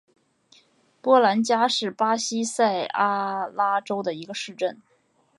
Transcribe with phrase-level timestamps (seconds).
[0.99, 4.81] 波兰加是巴西塞阿拉州的一个市镇。